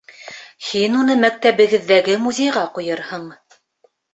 [0.69, 3.29] Һин уны мәктәбегеҙҙәге музейға ҡуйырһың.